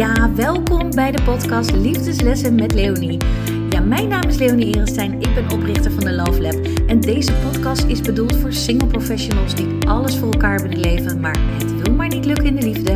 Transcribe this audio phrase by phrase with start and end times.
[0.00, 3.18] Ja, welkom bij de podcast Liefdeslessen met Leonie.
[3.70, 6.66] Ja, mijn naam is Leonie Erenstein, ik ben oprichter van de Love Lab.
[6.86, 11.36] En deze podcast is bedoeld voor single professionals die alles voor elkaar willen leven, maar
[11.58, 12.92] het wil maar niet lukken in de liefde.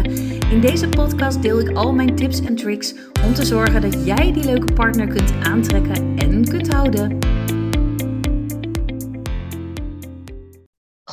[0.51, 2.95] In deze podcast deel ik al mijn tips en tricks
[3.27, 7.19] om te zorgen dat jij die leuke partner kunt aantrekken en kunt houden.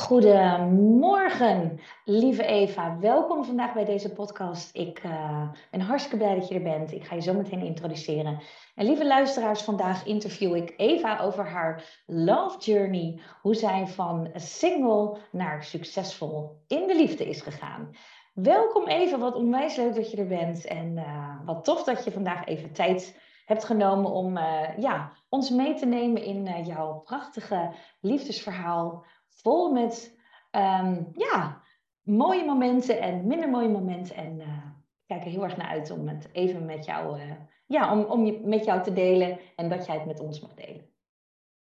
[0.02, 2.98] Goedemorgen, lieve Eva.
[2.98, 4.76] Welkom vandaag bij deze podcast.
[4.76, 6.92] Ik uh, ben hartstikke blij dat je er bent.
[6.92, 8.40] Ik ga je zo meteen introduceren.
[8.74, 13.20] En lieve luisteraars, vandaag interview ik Eva over haar love journey.
[13.40, 17.90] Hoe zij van single naar succesvol in de liefde is gegaan.
[18.34, 20.64] Welkom Eva, wat onwijs leuk dat je er bent.
[20.64, 25.50] En uh, wat tof dat je vandaag even tijd hebt genomen om uh, ja, ons
[25.50, 30.18] mee te nemen in jouw prachtige liefdesverhaal vol met
[30.50, 31.62] um, ja,
[32.02, 34.16] mooie momenten en minder mooie momenten.
[34.16, 37.32] En uh, ik kijk er heel erg naar uit om het even met jou, uh,
[37.66, 40.54] ja, om, om je, met jou te delen en dat jij het met ons mag
[40.54, 40.90] delen.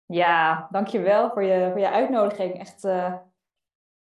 [0.06, 2.58] Ja, dankjewel voor je, voor je uitnodiging.
[2.58, 3.14] Echt, uh,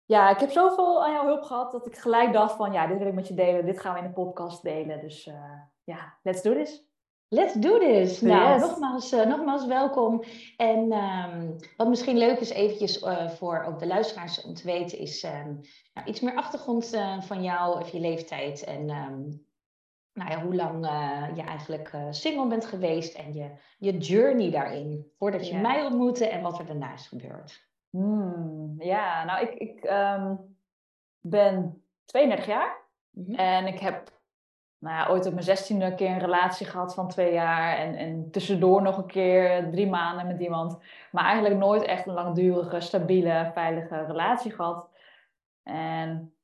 [0.04, 2.98] ja, ik heb zoveel aan jouw hulp gehad dat ik gelijk dacht van, ja, dit
[2.98, 3.66] wil ik met je delen.
[3.66, 5.00] Dit gaan we in de podcast delen.
[5.00, 5.30] Dus
[5.84, 6.87] ja, let's do this.
[7.30, 8.20] Let's do this.
[8.20, 10.22] Nou, nogmaals, uh, nogmaals welkom.
[10.56, 14.98] En um, wat misschien leuk is eventjes uh, voor ook de luisteraars om te weten,
[14.98, 15.60] is um,
[15.94, 19.46] nou, iets meer achtergrond uh, van jou, of je leeftijd en um,
[20.12, 20.86] nou ja, hoe lang
[21.36, 26.42] je eigenlijk single bent geweest en je, je journey daarin, voordat je mij ontmoette en
[26.42, 27.66] wat er daarna is gebeurd.
[27.90, 29.80] Hmm, ja, nou ik, ik
[31.20, 33.34] ben 32 jaar mm -hmm.
[33.34, 34.17] en ik heb
[34.78, 37.76] nou ja, ooit op mijn zestiende een keer een relatie gehad van twee jaar.
[37.76, 40.78] En, en tussendoor nog een keer drie maanden met iemand.
[41.10, 44.88] Maar eigenlijk nooit echt een langdurige, stabiele, veilige relatie gehad.
[45.62, 46.34] En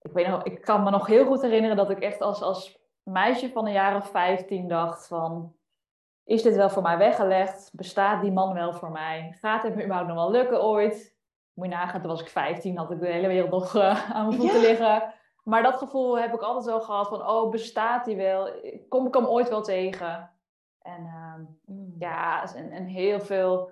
[0.00, 2.78] ik, weet nog, ik kan me nog heel goed herinneren dat ik echt als, als
[3.02, 5.56] meisje van een jaar of vijftien dacht van...
[6.24, 7.70] Is dit wel voor mij weggelegd?
[7.72, 9.36] Bestaat die man wel voor mij?
[9.40, 11.16] Gaat het me überhaupt nog wel lukken ooit?
[11.52, 14.26] Moet je nagaan, toen was ik 15, had ik de hele wereld nog uh, aan
[14.26, 14.66] mijn voeten ja.
[14.66, 15.14] liggen.
[15.44, 18.50] Maar dat gevoel heb ik altijd wel gehad van, oh, bestaat die wel?
[18.88, 20.30] Kom ik hem ooit wel tegen?
[20.78, 23.70] En uh, ja, en, en, heel veel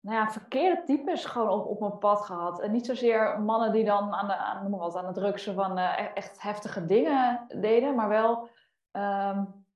[0.00, 2.60] nou ja, verkeerde types gewoon op, op mijn pad gehad.
[2.60, 5.54] En niet zozeer mannen die dan aan de, aan, noem maar wat, aan het druksen
[5.54, 8.48] van uh, echt heftige dingen deden, maar wel
[8.92, 9.66] um,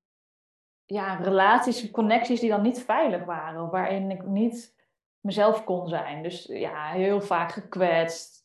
[0.84, 3.70] ja, relaties, connecties die dan niet veilig waren.
[3.70, 4.76] Waarin ik niet
[5.20, 6.22] mezelf kon zijn.
[6.22, 8.41] Dus ja, heel vaak gekwetst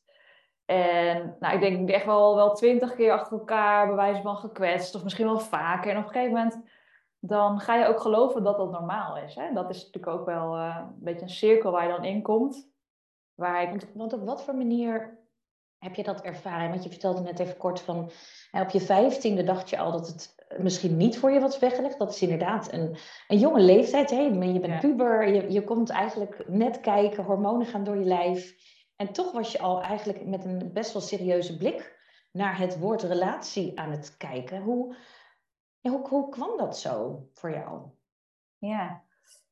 [0.67, 4.95] en nou, ik denk echt wel, wel twintig keer achter elkaar bewijzen van gekwetst.
[4.95, 5.91] Of misschien wel vaker.
[5.91, 6.61] En op een gegeven moment
[7.19, 9.35] dan ga je ook geloven dat dat normaal is.
[9.35, 9.53] Hè?
[9.53, 12.69] Dat is natuurlijk ook wel uh, een beetje een cirkel waar je dan in komt.
[13.35, 13.88] Waar ik...
[13.94, 15.19] Want op wat voor manier
[15.77, 16.69] heb je dat ervaren?
[16.69, 18.11] Want je vertelde net even kort van...
[18.51, 22.00] op je vijftiende dacht je al dat het misschien niet voor je was weggelegd.
[22.00, 24.09] Dat is inderdaad een, een jonge leeftijd.
[24.09, 24.19] Hè?
[24.19, 24.79] Je bent ja.
[24.79, 27.23] puber, je, je komt eigenlijk net kijken.
[27.23, 28.56] Hormonen gaan door je lijf.
[28.97, 32.00] En toch was je al eigenlijk met een best wel serieuze blik
[32.31, 34.62] naar het woord relatie aan het kijken.
[34.62, 34.96] Hoe,
[35.81, 37.81] hoe, hoe kwam dat zo voor jou?
[38.57, 39.03] Ja.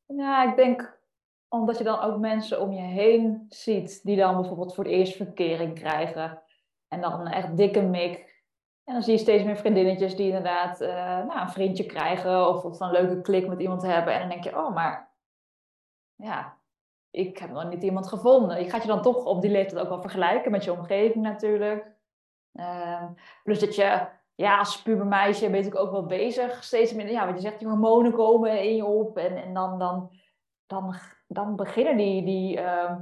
[0.05, 0.99] ja, ik denk
[1.47, 5.15] omdat je dan ook mensen om je heen ziet die dan bijvoorbeeld voor het eerst
[5.15, 6.41] verkering krijgen.
[6.87, 8.43] En dan een echt dikke mik.
[8.83, 10.87] En dan zie je steeds meer vriendinnetjes die inderdaad uh,
[11.25, 14.13] nou, een vriendje krijgen of, of een leuke klik met iemand hebben.
[14.13, 15.13] En dan denk je, oh, maar
[16.15, 16.57] ja,
[17.15, 18.63] ik heb nog niet iemand gevonden.
[18.63, 21.93] Je gaat je dan toch op die leeftijd ook wel vergelijken met je omgeving natuurlijk.
[22.53, 23.03] Uh,
[23.43, 26.63] plus dat je, ja, als pubermeisje ben je ook wel bezig.
[26.63, 29.17] Steeds meer, ja, wat je zegt, die hormonen komen in je op.
[29.17, 30.11] En, en dan, dan,
[30.65, 30.95] dan,
[31.27, 32.95] dan beginnen die, die, uh,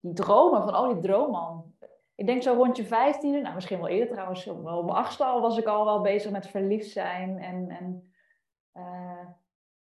[0.00, 1.74] die dromen van, oh, die droomman.
[2.14, 5.40] Ik denk zo rond je vijftiende, nou misschien wel eerder trouwens, op mijn achtste al
[5.40, 7.38] was ik al wel bezig met verliefd zijn.
[7.38, 8.12] En, en
[8.74, 9.28] uh,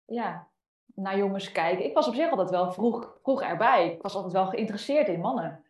[0.04, 0.51] ja,
[0.94, 1.84] naar jongens kijken.
[1.84, 3.92] Ik was op zich altijd wel vroeg, vroeg erbij.
[3.92, 5.64] Ik was altijd wel geïnteresseerd in mannen.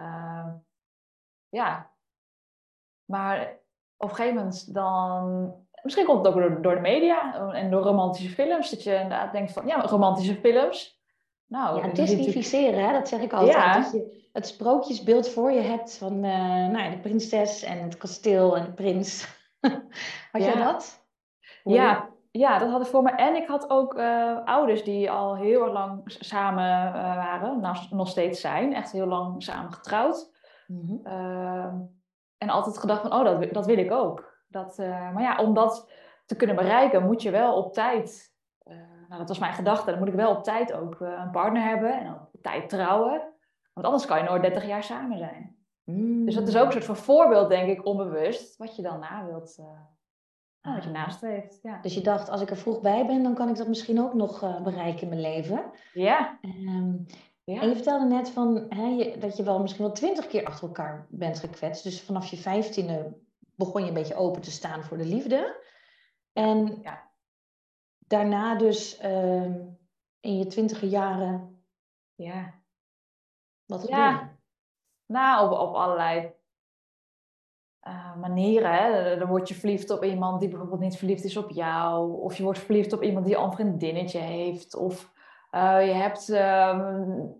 [0.00, 0.46] Uh,
[1.48, 1.90] ja.
[3.04, 3.58] Maar
[3.96, 5.54] op een gegeven moment dan...
[5.82, 8.70] Misschien komt het ook door, door, de media en door romantische films.
[8.70, 10.98] Dat je inderdaad denkt van, ja, romantische films.
[11.46, 13.54] Nou, ja, disnificeren, hè, dat zeg ik altijd.
[13.56, 13.80] Ja.
[13.80, 18.56] Dat je het sprookjesbeeld voor je hebt van uh, nou, de prinses en het kasteel
[18.56, 19.28] en de prins.
[20.32, 20.52] Had ja.
[20.52, 21.06] jij dat?
[21.64, 22.08] ja,
[22.38, 23.10] ja, dat had ik voor me.
[23.10, 28.08] En ik had ook uh, ouders die al heel lang samen uh, waren, nou, nog
[28.08, 30.36] steeds zijn, echt heel lang samen getrouwd.
[30.66, 31.00] Mm -hmm.
[31.04, 31.72] uh,
[32.38, 34.36] en altijd gedacht van, oh, dat, dat wil ik ook.
[34.48, 35.90] Dat, eh, maar ja, om dat
[36.26, 38.34] te kunnen bereiken, moet je wel op tijd,
[39.08, 42.00] nou, dat was mijn gedachte, dan moet ik wel op tijd ook een partner hebben
[42.00, 43.22] en op tijd trouwen.
[43.72, 45.56] Want anders kan je nooit 30 jaar samen zijn.
[45.84, 46.24] Mm.
[46.24, 49.26] Dus dat is ook een soort van voorbeeld, denk ik, onbewust, wat je dan na
[49.26, 49.58] wilt
[50.60, 50.74] ah.
[50.74, 51.58] wat je nastreeft.
[51.62, 51.80] Ja.
[51.80, 54.14] Dus je dacht, als ik er vroeg bij ben, dan kan ik dat misschien ook
[54.14, 55.70] nog uh, bereiken in mijn leven.
[55.92, 56.38] Ja.
[56.42, 57.06] Um,
[57.44, 57.60] ja.
[57.60, 60.66] En je vertelde net van, hè, je, dat je wel misschien wel twintig keer achter
[60.66, 61.82] elkaar bent gekwetst.
[61.82, 63.18] Dus vanaf je vijftiende
[63.54, 65.62] begon je een beetje open te staan voor de liefde.
[66.32, 67.10] En ja.
[67.98, 69.54] daarna dus uh,
[70.20, 71.62] in je twintige jaren...
[72.14, 72.54] Ja.
[73.66, 74.36] Wat ja.
[75.06, 76.32] Nou, op, op allerlei
[77.86, 78.72] uh, manieren.
[78.72, 79.18] Hè.
[79.18, 82.20] Dan word je verliefd op iemand die bijvoorbeeld niet verliefd is op jou.
[82.20, 84.76] Of je wordt verliefd op iemand die al een vriendinnetje heeft.
[84.76, 85.12] Of
[85.52, 87.34] uh, je hebt um,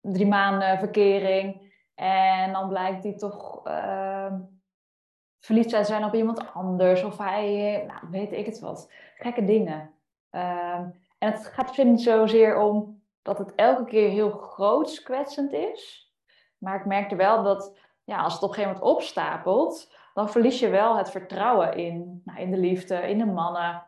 [0.00, 1.68] drie maanden verkering.
[1.94, 4.32] En dan blijkt die toch uh,
[5.40, 7.02] verliefd te zijn op iemand anders.
[7.02, 8.92] Of hij, nou, weet ik het wat.
[9.16, 9.90] Gekke dingen.
[10.30, 10.80] Uh,
[11.18, 16.12] en het gaat misschien niet zozeer om dat het elke keer heel groots kwetsend is.
[16.58, 17.78] Maar ik merkte wel dat
[18.10, 22.22] ja, als het op een gegeven moment opstapelt, dan verlies je wel het vertrouwen in,
[22.24, 23.86] nou, in de liefde, in de mannen.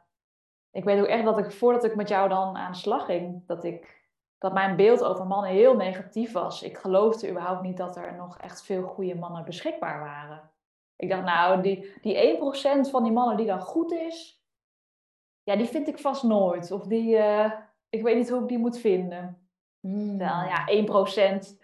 [0.70, 3.46] Ik weet ook echt dat ik voordat ik met jou dan aan de slag ging,
[3.46, 4.08] dat, ik,
[4.38, 6.62] dat mijn beeld over mannen heel negatief was.
[6.62, 10.50] Ik geloofde überhaupt niet dat er nog echt veel goede mannen beschikbaar waren.
[10.96, 12.38] Ik dacht, nou, die, die
[12.86, 14.44] 1% van die mannen die dan goed is,
[15.42, 16.70] ja, die vind ik vast nooit.
[16.70, 17.52] Of die, uh,
[17.88, 19.48] ik weet niet hoe ik die moet vinden.
[19.80, 20.18] Mm.
[20.18, 20.68] Wel, ja,
[21.46, 21.61] 1%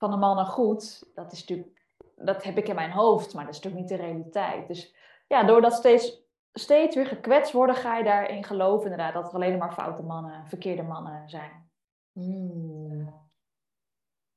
[0.00, 1.82] van de mannen goed, dat is natuurlijk,
[2.16, 4.66] dat heb ik in mijn hoofd, maar dat is natuurlijk niet de realiteit.
[4.66, 4.94] Dus
[5.28, 9.58] ja, doordat steeds, steeds weer gekwetst worden, ga je daarin geloven inderdaad dat er alleen
[9.58, 11.70] maar foute mannen, verkeerde mannen zijn.
[12.12, 13.14] Hmm.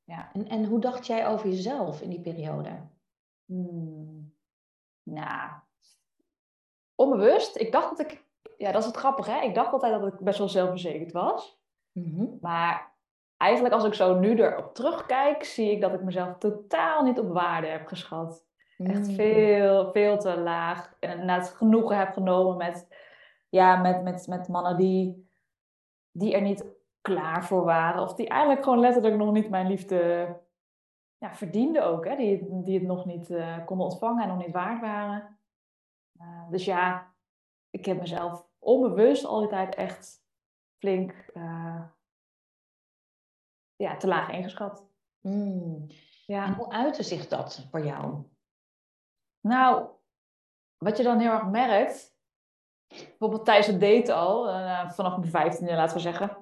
[0.04, 0.31] Ja.
[0.33, 2.89] En, en hoe dacht jij over jezelf in die periode?
[3.45, 4.33] Hmm.
[5.04, 5.51] Nou,
[6.95, 7.56] onbewust.
[7.56, 8.25] Ik dacht dat ik,
[8.57, 9.42] ja, dat is het grappige, hè?
[9.42, 11.62] Ik dacht altijd dat ik best wel zelfverzekerd was.
[11.92, 12.93] Mm Maar
[13.44, 17.34] eigenlijk als ik zo nu erop terugkijk, zie ik dat ik mezelf totaal niet op
[17.34, 18.45] waarde heb geschat.
[18.78, 19.16] Echt mm.
[19.16, 20.95] veel, veel te laag.
[21.00, 22.88] En net genoegen heb genomen met,
[23.50, 25.30] ja, met, met, met mannen die,
[26.12, 26.66] die er niet
[27.01, 28.01] klaar voor waren.
[28.01, 30.28] Of die eigenlijk gewoon letterlijk nog niet mijn liefde
[31.18, 32.06] ja, verdienden ook.
[32.06, 32.16] Hè?
[32.16, 35.38] Die, die het nog niet uh, konden ontvangen en nog niet waard waren.
[36.22, 37.13] Uh, dus ja,
[37.69, 40.25] ik heb mezelf onbewust al die tijd echt
[40.78, 41.81] flink uh,
[43.83, 44.85] ja, te laag ingeschat.
[45.21, 45.88] Mm.
[46.25, 46.45] Ja.
[46.45, 48.24] En hoe uitte zich dat voor jou?
[49.39, 49.88] Nou,
[50.77, 52.18] wat je dan heel erg merkt,
[52.88, 56.38] bijvoorbeeld tijdens het daten al, uh, vanaf mijn vijftiende laten we zeggen,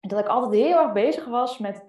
[0.00, 1.84] dat ik altijd heel erg bezig was met,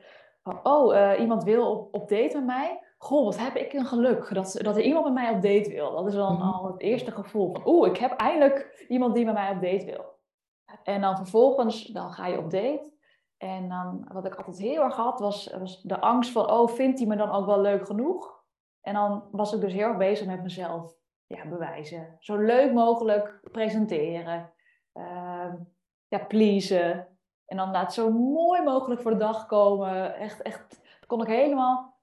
[0.63, 2.81] oh, uh, iemand wil op, op date met mij.
[2.97, 5.91] Goh, wat heb ik een geluk dat, dat er iemand met mij op date wil.
[5.91, 6.47] Dat is dan mhm.
[6.47, 9.85] al het eerste gevoel van, oeh, ik heb eindelijk iemand die met mij op date
[9.85, 10.05] wil.
[10.83, 12.92] En dan vervolgens, dan ga je op date.
[13.43, 16.99] En dan, wat ik altijd heel erg had, was, was de angst van, oh, vindt
[16.99, 18.43] hij me dan ook wel leuk genoeg?
[18.81, 20.95] En dan was ik dus heel erg bezig met mezelf
[21.25, 22.17] ja, bewijzen.
[22.19, 24.53] Zo leuk mogelijk presenteren.
[24.93, 25.53] Uh,
[26.07, 27.07] ja, pleasen.
[27.45, 30.15] En dan laat zo mooi mogelijk voor de dag komen.
[30.15, 31.93] Echt, echt, kon ik helemaal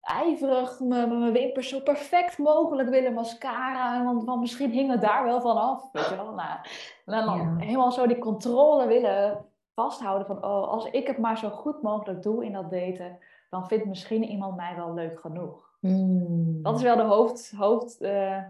[0.00, 4.04] ijverig mijn wimpers zo perfect mogelijk willen mascara.
[4.04, 5.88] Want, want misschien hing het daar wel van af.
[5.92, 6.34] Weet je wel?
[6.34, 6.58] Nou,
[7.04, 9.49] en dan helemaal zo die controle willen
[9.80, 13.18] vasthouden van, oh, als ik het maar zo goed mogelijk doe in dat daten,
[13.50, 15.78] dan vindt misschien iemand mij wel leuk genoeg.
[15.80, 16.62] Hmm.
[16.62, 18.42] Dat is wel de hoofd, hoofd uh,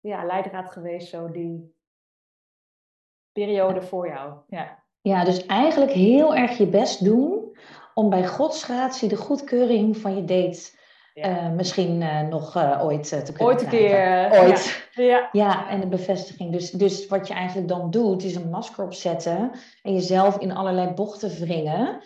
[0.00, 1.74] ja, leidraad geweest, zo die
[3.32, 4.34] periode voor jou.
[4.48, 4.82] Ja.
[5.00, 7.56] ja, dus eigenlijk heel erg je best doen
[7.94, 10.72] om bij Gods gratie de goedkeuring van je date
[11.14, 14.30] eh, misschien uh, nog uh, ooit te kunnen Ooit een keer.
[14.32, 14.88] Ooit.
[14.94, 15.28] Ja.
[15.32, 15.68] ja.
[15.68, 16.52] en de bevestiging.
[16.52, 19.50] Dus, dus wat je eigenlijk dan doet, is een masker opzetten
[19.82, 22.00] en jezelf in allerlei bochten wringen.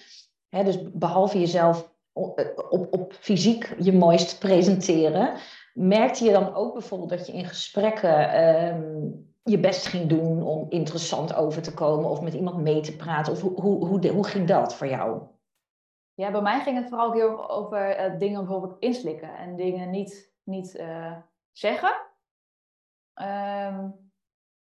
[0.49, 5.33] Hè, dus behalve jezelf op, op, op fysiek je mooist presenteren,
[5.75, 10.67] merkte je dan ook bijvoorbeeld dat je in gesprekken um, je best ging doen om
[10.69, 13.33] interessant over te komen of met iemand mee te praten?
[13.33, 15.21] Of hoe, hoe, hoe, hoe ging dat voor jou?
[16.19, 19.91] Ja, bij mij ging het vooral ook heel over uh, dingen bijvoorbeeld inslikken en dingen
[19.91, 21.17] niet, niet uh,
[21.53, 21.93] zeggen.
[23.15, 24.11] Um,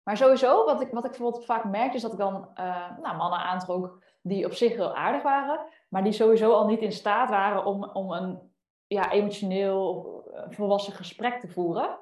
[0.04, 3.18] maar sowieso, wat ik, wat ik bijvoorbeeld vaak merkte, is dat ik dan uh, nou,
[3.18, 7.30] mannen aantrok die op zich heel aardig waren, maar die sowieso al niet in staat
[7.30, 8.54] waren om, om een
[8.88, 12.00] ja, emotioneel volwassen gesprek te voeren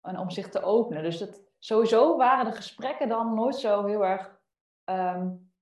[0.00, 1.02] en om zich te openen.
[1.02, 4.40] Dus dat, sowieso waren de gesprekken dan nooit zo heel erg
[4.84, 5.52] um,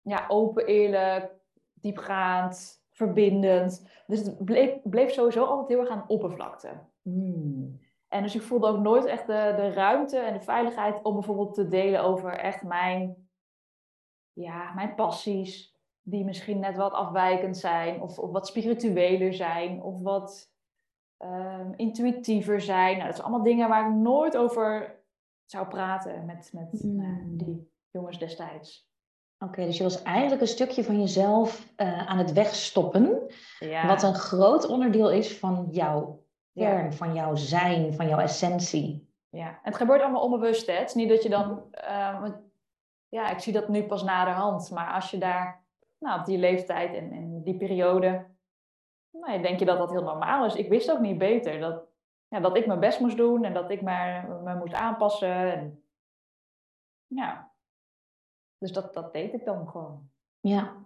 [0.00, 1.38] ja, open, eerlijk,
[1.80, 3.88] diepgaand, verbindend.
[4.06, 6.68] Dus het bleef, bleef sowieso altijd heel erg aan oppervlakte.
[7.02, 7.80] Hmm.
[8.08, 11.54] En dus ik voelde ook nooit echt de, de ruimte en de veiligheid om bijvoorbeeld
[11.54, 13.28] te delen over echt mijn,
[14.32, 20.00] ja, mijn passies, die misschien net wat afwijkend zijn, of, of wat spiritueler zijn, of
[20.00, 20.52] wat
[21.18, 22.92] um, intuïtiever zijn.
[22.92, 24.98] Nou, dat zijn allemaal dingen waar ik nooit over
[25.44, 27.36] zou praten met, met mm.
[27.36, 28.89] die jongens destijds.
[29.44, 33.30] Oké, dus je was eigenlijk een stukje van jezelf uh, aan het wegstoppen.
[33.58, 33.86] Ja.
[33.86, 39.08] Wat een groot onderdeel is van jouw kern, van jouw zijn, van jouw essentie.
[39.28, 40.66] Ja, het gebeurt allemaal onbewust.
[40.66, 40.72] Hè?
[40.72, 41.62] Het is niet dat je dan...
[41.88, 42.26] Uh,
[43.08, 44.70] ja, ik zie dat nu pas naderhand.
[44.70, 45.64] Maar als je daar
[45.98, 48.26] nou, op die leeftijd en, en die periode...
[49.10, 50.54] Nou, denk je dat dat heel normaal is.
[50.54, 51.60] Ik wist ook niet beter.
[51.60, 51.82] Dat,
[52.28, 55.52] ja, dat ik mijn best moest doen en dat ik me, me moest aanpassen.
[55.52, 55.84] En,
[57.06, 57.49] ja,
[58.60, 60.10] dus dat, dat deed ik dan gewoon.
[60.40, 60.76] Ja.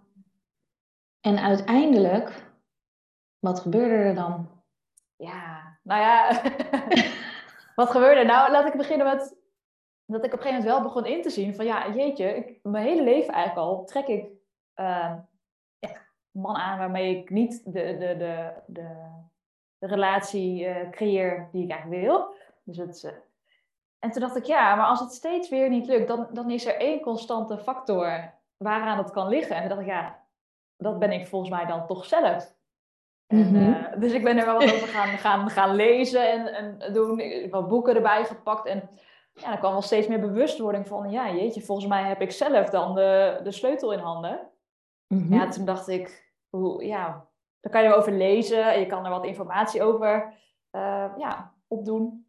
[1.19, 2.53] En uiteindelijk,
[3.39, 4.63] wat gebeurde er dan?
[5.15, 6.41] Ja, nou ja,
[7.75, 8.23] wat gebeurde?
[8.23, 9.43] Nou, laat ik beginnen met
[10.05, 12.59] dat ik op een gegeven moment wel begon in te zien van ja, jeetje, ik,
[12.63, 14.25] mijn hele leven eigenlijk al trek ik
[14.75, 15.15] uh,
[15.79, 19.11] ja, man aan waarmee ik niet de, de, de, de,
[19.77, 22.35] de relatie uh, creëer die ik eigenlijk wil.
[22.63, 23.24] Dus het,
[23.99, 26.65] en toen dacht ik, ja, maar als het steeds weer niet lukt, dan, dan is
[26.65, 29.55] er één constante factor waaraan het kan liggen.
[29.55, 30.23] En toen dacht ik, ja,
[30.77, 32.53] dat ben ik volgens mij dan toch zelf.
[33.27, 33.55] En, mhm.
[33.55, 37.19] uh, dus ik ben er wel wat over gaan, gaan, gaan lezen en, en doen.
[37.19, 38.65] Ik heb wat boeken erbij gepakt.
[38.65, 38.89] En
[39.33, 42.69] ja, dan kwam wel steeds meer bewustwording van, ja, jeetje, volgens mij heb ik zelf
[42.69, 44.49] dan de, de sleutel in handen.
[45.07, 47.27] Mm Ja, toen dacht ik, hoe, ja,
[47.59, 50.33] daar kan je over lezen en je kan er wat informatie over
[50.71, 52.24] uh, ja, opdoen.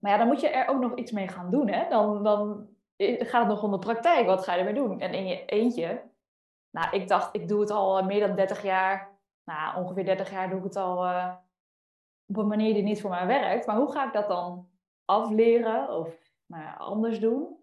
[0.00, 1.68] Maar ja, dan moet je er ook nog iets mee gaan doen.
[1.68, 1.88] Hè?
[1.88, 4.26] Dan, dan gaat het nog om de praktijk.
[4.26, 5.00] Wat ga je ermee doen?
[5.00, 6.02] En in je eentje.
[6.70, 9.18] Nou, ik dacht, ik doe het al eh, meer dan 30 jaar.
[9.44, 11.34] Nou, ongeveer 30 jaar doe ik het al uh,
[12.26, 13.66] op een manier die niet voor mij werkt.
[13.66, 14.68] Maar hoe ga ik dat dan
[15.04, 16.16] afleren of
[16.46, 17.56] nou anders doen?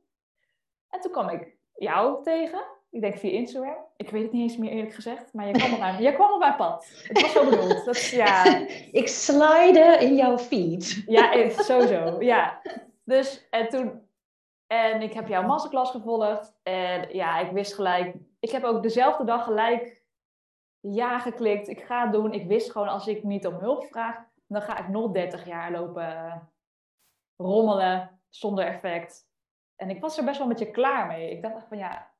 [0.89, 2.63] En toen kwam ik jou tegen.
[2.97, 3.85] Ik denk via Instagram.
[3.95, 5.33] Ik weet het niet eens meer eerlijk gezegd.
[5.33, 6.87] Maar je kwam op mijn, je kwam op mijn pad.
[7.03, 7.85] Het was zo bedoeld.
[7.85, 8.45] Dat, ja.
[9.01, 11.03] ik slide in jouw feed.
[11.05, 12.21] Ja, sowieso.
[12.21, 12.61] Ja.
[13.03, 14.01] Dus en toen...
[14.67, 16.59] En ik heb jouw masterclass gevolgd.
[16.63, 18.15] En ja, ik wist gelijk...
[18.39, 20.03] Ik heb ook dezelfde dag gelijk
[20.79, 21.67] ja geklikt.
[21.67, 22.33] Ik ga het doen.
[22.33, 24.25] Ik wist gewoon als ik niet om hulp vraag...
[24.47, 26.41] Dan ga ik nog 30 jaar lopen
[27.35, 29.29] rommelen zonder effect.
[29.75, 31.31] En ik was er best wel met je klaar mee.
[31.31, 32.15] Ik dacht van ja,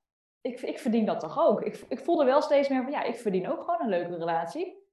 [0.48, 1.62] ik, ik verdien dat toch ook.
[1.62, 4.86] Ik, ik voelde wel steeds meer van, ja, ik verdien ook gewoon een leuke relatie.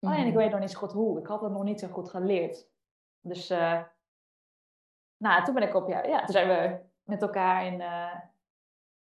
[0.00, 0.36] Alleen ik mhm.
[0.36, 1.18] weet nog niet zo goed hoe.
[1.18, 2.68] Ik had het nog niet zo goed geleerd.
[3.20, 3.82] Dus, uh,
[5.16, 8.14] nou, toen ben ik op, ja, ja, toen zijn we met elkaar in, uh,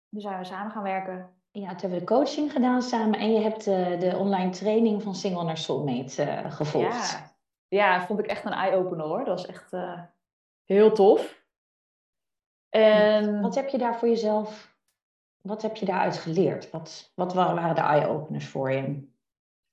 [0.09, 1.33] toen zijn we samen gaan werken.
[1.51, 5.03] Ja, toen hebben we de coaching gedaan samen en je hebt uh, de online training
[5.03, 7.11] van Single naar Soulmate gevolgd.
[7.11, 7.35] Ja.
[7.67, 9.25] ja, vond ik echt een eye-opener hoor.
[9.25, 9.71] Dat was echt
[10.63, 11.43] heel tof.
[12.69, 13.41] En...
[13.41, 14.68] Wat heb je daar voor jezelf
[15.41, 16.69] wat heb je daaruit geleerd?
[16.69, 19.07] Wat, wat waren de eye-openers voor je?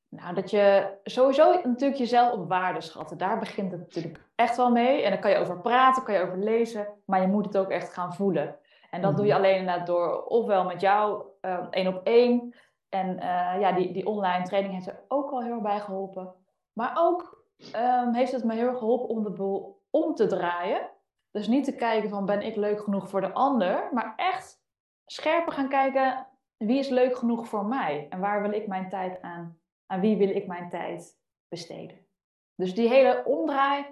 [0.08, 3.18] Nou, dat je sowieso natuurlijk jezelf op waarde schatten.
[3.18, 5.02] Daar begint het natuurlijk echt wel mee.
[5.02, 6.86] En daar kan je over praten, kan je over lezen.
[7.04, 8.56] Maar je moet het ook echt gaan voelen.
[8.90, 9.42] En dat doe je mhm.
[9.42, 12.54] alleen inderdaad door ofwel met jou um, één op één.
[12.88, 16.34] En uh, ja, die, die online training heeft er ook al heel erg bij geholpen.
[16.72, 17.44] Maar ook
[17.76, 20.90] um, heeft het me heel erg geholpen om de boel om te draaien.
[21.30, 23.88] Dus niet te kijken van ben ik leuk genoeg voor de ander.
[23.92, 24.64] Maar echt
[25.06, 28.06] scherper gaan kijken, wie is leuk genoeg voor mij?
[28.10, 29.60] En waar wil ik mijn tijd aan?
[29.86, 32.06] Aan wie wil ik mijn tijd besteden?
[32.54, 33.86] Dus die hele omdraai,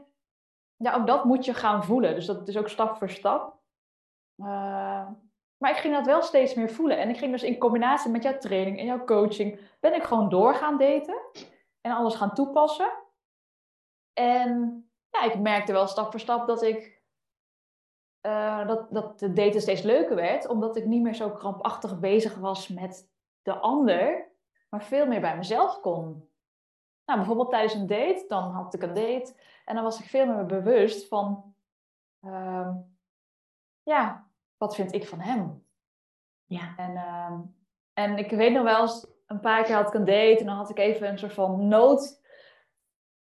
[0.76, 2.14] ja, ook dat moet je gaan voelen.
[2.14, 3.62] Dus dat is ook stap voor stap.
[4.36, 5.08] Uh,
[5.56, 6.98] maar ik ging dat wel steeds meer voelen.
[6.98, 10.28] En ik ging dus in combinatie met jouw training en jouw coaching, ben ik gewoon
[10.28, 11.20] door gaan daten
[11.80, 12.92] en alles gaan toepassen.
[14.12, 16.93] En ja, ik merkte wel stap voor stap dat ik
[18.26, 22.34] uh, dat, dat de daten steeds leuker werd, omdat ik niet meer zo krampachtig bezig
[22.34, 23.08] was met
[23.42, 24.30] de ander,
[24.68, 26.28] maar veel meer bij mezelf kon.
[27.04, 30.26] Nou, bijvoorbeeld tijdens een date, dan had ik een date en dan was ik veel
[30.26, 31.54] meer bewust van,
[32.20, 32.70] uh,
[33.82, 35.66] ja, wat vind ik van hem?
[36.44, 36.74] Ja.
[36.76, 37.38] En, uh,
[37.92, 40.56] en ik weet nog wel eens, een paar keer had ik een date en dan
[40.56, 42.22] had ik even een soort van nood,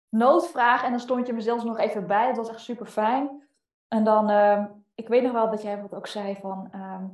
[0.09, 2.27] noodvraag en dan stond je me zelfs nog even bij.
[2.27, 3.49] Het was echt super fijn.
[3.89, 4.67] En dan, ehm,
[4.99, 7.05] ik weet nog wel dat jij wat ook zei van, ehm,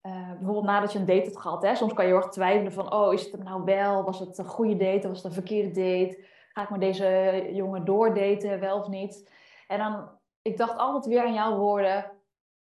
[0.00, 2.72] eh, bijvoorbeeld nadat je een date hebt gehad, hè, soms kan je heel erg twijfelen
[2.72, 4.04] van, oh, is het hem nou wel?
[4.04, 5.08] Was het een goede date?
[5.08, 6.24] Was het een verkeerde date?
[6.52, 9.30] Ga ik met deze jongen doordaten, wel of niet?
[9.66, 10.08] En dan,
[10.42, 12.12] ik dacht altijd weer aan jouw woorden,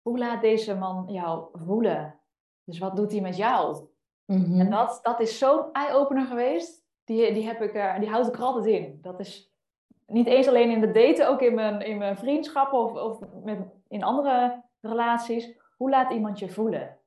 [0.02, 2.20] hoe laat deze man jou voelen?
[2.64, 3.88] Dus wat doet hij met jou?
[4.24, 4.60] Mhm.
[4.60, 8.34] En dat, dat is zo'n eye-opener geweest, die, die, heb ik, uh, die houd ik
[8.34, 8.98] er altijd in.
[9.00, 9.53] Dat is
[10.06, 13.58] niet eens alleen in de daten, ook in mijn, in mijn vriendschappen of, of met,
[13.88, 15.58] in andere relaties.
[15.76, 16.98] Hoe laat iemand je voelen?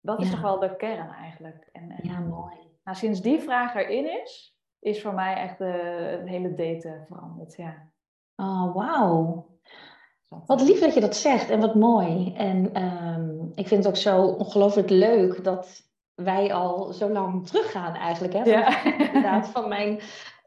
[0.00, 1.68] Dat is toch wel de kern eigenlijk.
[1.72, 2.56] En, en, ja, mooi.
[2.84, 5.64] Nou, sinds die vraag erin is, is voor mij echt de,
[6.20, 7.56] het hele daten veranderd.
[7.56, 7.90] Ja.
[8.36, 9.46] Oh, wauw.
[10.46, 12.34] Wat lief dat je dat zegt en wat mooi.
[12.36, 17.94] En ehm, ik vind het ook zo ongelooflijk leuk dat wij al zo lang teruggaan
[17.94, 18.32] eigenlijk.
[18.32, 18.42] Hè?
[18.42, 18.84] Ja.
[18.84, 20.00] Inderdaad, van mijn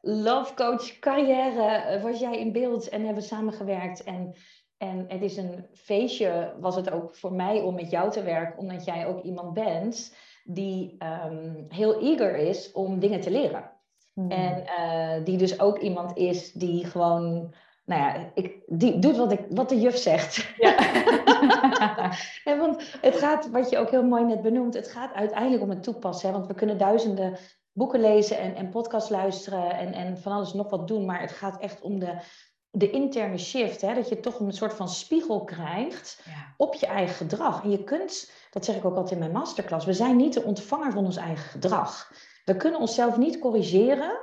[0.06, 4.04] love coach carrière eh, was jij in beeld en hebben we samengewerkt.
[4.04, 4.36] En,
[4.78, 8.60] en het is een feestje, was het ook voor mij om met jou te werken,
[8.60, 13.72] omdat jij ook iemand bent die ehm, heel eager is om dingen te leren.
[14.14, 14.32] Hmm.
[14.32, 17.54] En uh, die dus ook iemand is die gewoon
[17.86, 20.54] nou ja, ik, die doet wat, ik, wat de juf zegt.
[20.58, 20.78] Ja.
[22.52, 25.70] en want het gaat, wat je ook heel mooi net benoemt, het gaat uiteindelijk om
[25.70, 26.30] het toepassen.
[26.30, 26.36] Hè?
[26.36, 27.38] Want we kunnen duizenden
[27.76, 31.06] boeken lezen en, en podcasts luisteren en, en van alles nog wat doen.
[31.06, 32.18] Maar het gaat echt om de,
[32.70, 33.82] de interne shift.
[33.82, 33.94] Hè?
[33.94, 36.26] Dat je toch een soort van spiegel krijgt
[36.58, 37.64] op je eigen gedrag.
[37.64, 40.44] En je kunt, dat zeg ik ook altijd in mijn masterclass, we zijn niet de
[40.44, 42.12] ontvanger van ons eigen gedrag.
[42.46, 44.20] We kunnen onszelf niet corrigeren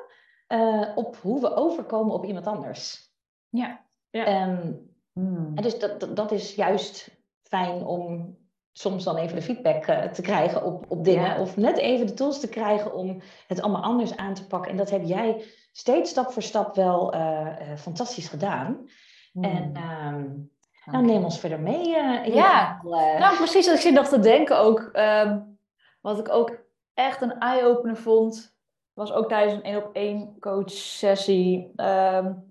[0.48, 3.12] uh, op hoe we overkomen op iemand anders.
[3.48, 3.84] Ja.
[4.10, 4.24] ja.
[4.24, 4.72] Ehm,
[5.12, 5.52] hmm.
[5.54, 7.10] En dus dat, dat, is juist
[7.42, 8.36] fijn om
[8.72, 11.38] soms dan even de feedback uh, te krijgen op, op dingen.
[11.38, 14.70] Of net even de tools te krijgen om het allemaal anders aan te pakken.
[14.70, 18.88] En dat heb jij steeds stap voor stap wel uh, uh, fantastisch gedaan.
[19.32, 19.44] Hmm.
[19.44, 20.50] En um,
[20.84, 21.88] nou, neem ons verder mee.
[22.34, 22.80] ja,
[23.18, 23.68] nou precies.
[23.68, 24.90] Als ik zit nog te denken ook.
[24.92, 25.52] Um,
[26.02, 26.58] wat ik ook
[26.94, 28.56] echt een eye-opener vond.
[28.92, 31.72] Was ook tijdens een één op één coach sessie.
[31.76, 32.50] Um,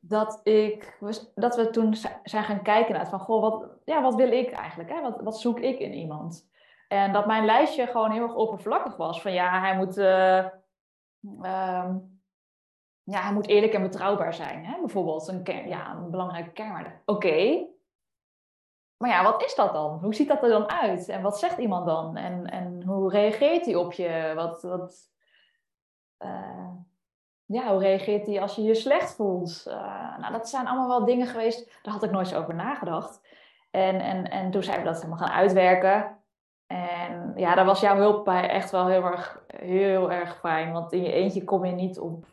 [0.00, 0.98] dat, ik,
[1.34, 4.90] dat we toen zijn gaan kijken naar van, goh, wat, ja, wat wil ik eigenlijk?
[4.90, 5.00] Hè?
[5.00, 6.50] Wat, wat zoek ik in iemand?
[6.88, 9.22] En dat mijn lijstje gewoon heel erg oppervlakkig was.
[9.22, 10.44] Van ja, hij moet, uh,
[11.24, 12.20] um,
[13.02, 14.64] ja, hij moet eerlijk en betrouwbaar zijn.
[14.64, 14.80] Hè?
[14.80, 17.00] Bijvoorbeeld een, ja, een belangrijke kernwaarde.
[17.04, 17.66] Oké.
[18.96, 19.98] Maar ja, wat is dat dan?
[19.98, 21.08] Hoe ziet dat er dan uit?
[21.08, 22.16] En wat zegt iemand dan?
[22.16, 24.32] En, en hoe reageert hij op je?
[24.34, 25.10] Wat, wat,
[26.18, 26.70] uh,
[27.44, 29.64] ja, hoe reageert hij als je je slecht voelt?
[29.68, 33.20] Uh, nou, dat zijn allemaal wel dingen geweest, daar had ik nooit over nagedacht.
[33.72, 36.18] En, en, en toen zijn we dat helemaal gaan uitwerken.
[36.66, 40.72] En ja, daar was jouw hulp bij echt wel heel erg, heel erg fijn.
[40.72, 42.26] Want in je eentje kom je niet op,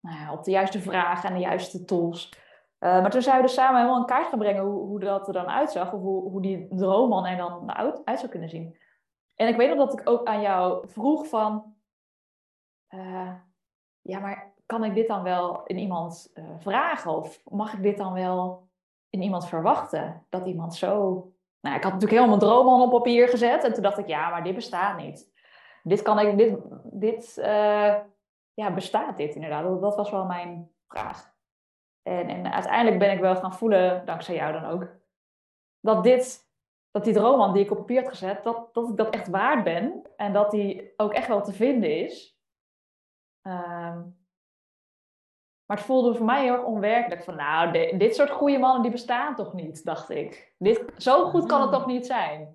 [0.00, 2.44] nou ja, op de juiste vragen en de juiste tools.
[2.80, 5.26] Uh, maar toen zijn we dus samen helemaal in kaart gaan brengen hoe, hoe dat
[5.26, 5.92] er dan uitzag.
[5.92, 8.78] Of hoe, hoe die droomman er dan uit, zou kunnen zien.
[9.34, 11.74] En ik weet nog dat ik ook aan jou vroeg van...
[12.94, 13.32] Uh,
[14.00, 17.16] ja, maar kan ik dit dan wel in iemand uh, vragen?
[17.16, 18.65] Of mag ik dit dan wel
[19.22, 20.26] iemand verwachten?
[20.28, 20.90] Dat iemand zo.
[21.60, 23.64] Nou, ik had natuurlijk helemaal mijn droom al op papier gezet.
[23.64, 25.32] En toen dacht ik, ja, maar dit bestaat niet.
[25.82, 27.94] Dit kan ik, dit, dit uh,
[28.54, 29.80] ja, bestaat dit inderdaad?
[29.80, 31.34] Dat, was wel mijn vraag.
[32.02, 34.88] En, en uiteindelijk ben ik wel gaan voelen, dankzij jou dan ook,
[35.80, 36.50] dat dit,
[36.90, 39.64] dat die droom die ik op papier had gezet, dat, dat ik dat echt waard
[39.64, 40.02] ben.
[40.16, 42.40] En dat die ook echt wel te vinden is.
[43.42, 43.96] Uh,
[45.66, 47.24] maar het voelde voor mij heel erg onwerkelijk.
[47.24, 50.52] Van nou, dit soort goede mannen die bestaan toch niet, dacht ik.
[50.58, 52.52] Dit, zo goed kan het toch niet zijn.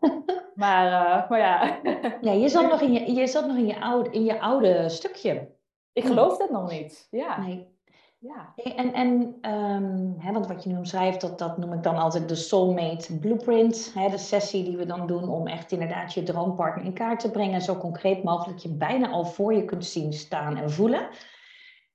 [0.54, 1.80] maar, uh, maar ja.
[2.20, 4.88] ja je, zat nog in je, je zat nog in je oude, in je oude
[4.88, 5.56] stukje.
[5.92, 7.08] Ik geloof het nog niet.
[7.10, 7.40] Ja.
[7.40, 7.76] Nee.
[8.20, 8.52] Ja.
[8.56, 12.28] En, en um, hè, want wat je nu omschrijft, dat, dat noem ik dan altijd
[12.28, 13.92] de soulmate blueprint.
[13.94, 17.30] Hè, de sessie die we dan doen om echt inderdaad je droompartner in kaart te
[17.30, 17.60] brengen.
[17.60, 21.08] Zo concreet mogelijk je bijna al voor je kunt zien staan en voelen.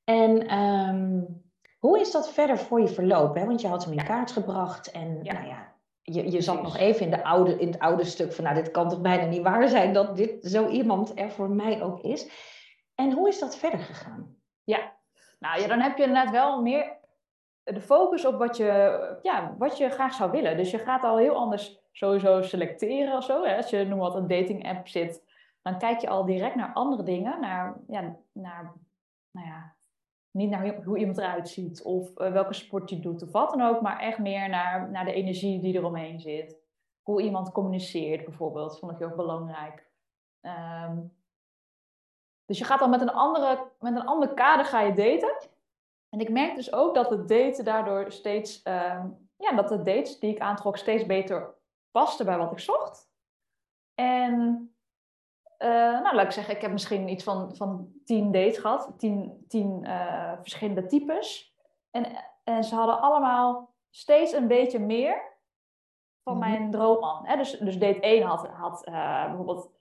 [0.03, 1.43] En um,
[1.79, 3.41] hoe is dat verder voor je verlopen?
[3.41, 3.47] Hè?
[3.47, 7.05] Want je had hem in kaart gebracht en nou ja, je, je zat nog even
[7.05, 9.67] in, de oude, in het oude stuk van, nou, dit kan toch bijna niet waar
[9.67, 12.29] zijn dat dit zo iemand er voor mij ook is.
[12.95, 14.35] En hoe is dat verder gegaan?
[14.63, 14.93] Ja,
[15.39, 16.97] nou ja, dan heb je inderdaad wel meer
[17.63, 20.57] de focus op wat je, ja, wat je graag zou willen.
[20.57, 23.43] Dus je gaat al heel anders sowieso selecteren of zo.
[23.43, 23.55] Hè?
[23.55, 25.23] Als je noem wat een dating app zit,
[25.61, 28.73] dan kijk je al direct naar andere dingen, naar, ja, naar
[29.31, 29.72] nou ja,
[30.33, 33.61] niet naar hoe iemand eruit ziet of uh, welke sport je doet of wat dan
[33.61, 36.57] ook, maar echt meer naar, naar de energie die eromheen zit.
[37.01, 39.91] Hoe iemand communiceert bijvoorbeeld, vond ik heel belangrijk.
[40.41, 41.13] Um,
[42.45, 45.49] dus je gaat dan met een, andere, met een ander kader ga je daten.
[46.09, 50.19] En ik merk dus ook dat het daten daardoor steeds, um, ja, dat de dates
[50.19, 51.55] die ik aantrok steeds beter
[51.91, 53.11] pasten bij wat ik zocht.
[53.95, 54.72] En
[55.59, 55.69] uh,
[56.01, 59.83] nou, laat ik zeggen, ik heb misschien iets van, van tien dates gehad, tien, tien
[59.83, 61.55] uh, verschillende types.
[61.91, 62.05] En,
[62.43, 65.21] en ze hadden allemaal steeds een beetje meer
[66.23, 66.49] van mhm.
[66.49, 67.25] mijn droomman.
[67.25, 67.35] Hè?
[67.37, 69.71] Dus, dus date 1 had, had uh, bijvoorbeeld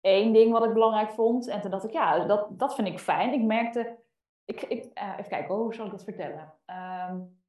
[0.00, 1.46] één ding wat ik belangrijk vond.
[1.46, 3.32] En toen dacht ik, ja, dat, dat vind ik fijn.
[3.32, 3.98] Ik merkte,
[4.44, 6.54] ik, ik, even kijken, hoe zal ik dat vertellen?
[7.10, 7.40] Um,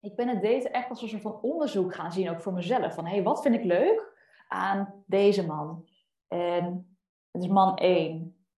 [0.00, 2.94] ik ben het daten echt als een soort van onderzoek gaan zien, ook voor mezelf.
[2.94, 4.12] Van, hé, hey, wat vind ik leuk
[4.48, 5.88] aan deze man?
[6.34, 6.96] En
[7.30, 8.12] het is man 1.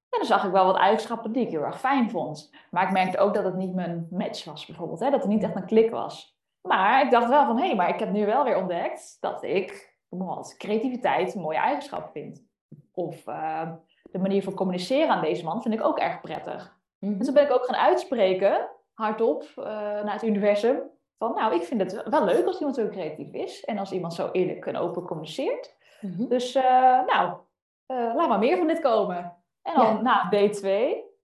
[0.09, 2.51] En dan zag ik wel wat eigenschappen die ik heel erg fijn vond.
[2.71, 5.01] Maar ik merkte ook dat het niet mijn match was, bijvoorbeeld.
[5.01, 5.11] Hè?
[5.11, 6.39] Dat het niet echt een klik was.
[6.63, 9.43] Maar ik dacht wel van, hé, hey, maar ik heb nu wel weer ontdekt dat
[9.43, 12.45] ik bijvoorbeeld creativiteit een mooie eigenschap vind.
[12.93, 13.71] Of uh,
[14.03, 16.79] de manier van communiceren aan deze man vind ik ook erg prettig.
[16.99, 20.79] Mm Dus toen ben ik ook gaan uitspreken, hardop, uh, naar het universum.
[21.19, 23.65] Van, nou, ik vind het wel leuk als iemand zo creatief is.
[23.65, 25.77] En als iemand zo eerlijk en open communiceert.
[26.01, 26.29] Mhm.
[26.29, 26.63] Dus, uh,
[27.07, 27.37] nou,
[27.87, 29.37] laat maar meer van dit komen.
[29.63, 30.69] En dan na D2,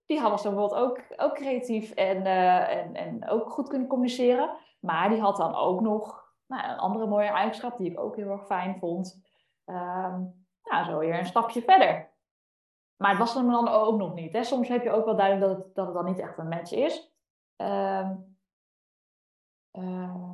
[0.06, 4.50] die was dan bijvoorbeeld ook, ook creatief en, en, en ook goed kunnen communiceren.
[4.80, 8.30] Maar die had dan ook nog nou, een andere mooie eigenschap die ik ook heel
[8.30, 9.22] erg fijn vond.
[9.66, 12.10] Um, nou, zo weer een stapje verder.
[12.96, 14.32] Maar het was er dan ook nog niet.
[14.32, 14.44] Hè.
[14.44, 16.72] Soms heb je ook wel duidelijk dat het, dat het dan niet echt een match
[16.72, 17.12] is.
[17.56, 18.36] Um,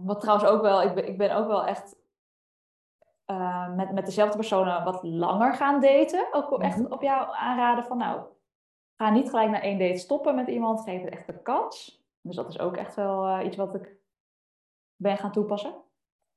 [0.05, 1.97] wat trouwens ook wel, ik ben, ik ben ook wel echt
[3.31, 6.29] uh, met, met dezelfde personen wat langer gaan daten.
[6.33, 6.93] Ook echt mhm.
[6.93, 8.23] op jou aanraden van nou,
[8.97, 12.03] ga niet gelijk na één date stoppen met iemand, geef het echt een kans.
[12.21, 13.97] Dus dat is ook echt wel uh, iets wat ik
[14.97, 15.75] ben gaan toepassen.